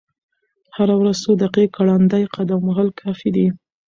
[0.75, 3.47] هره ورځ څو دقیقې ګړندی قدم وهل کافي دي.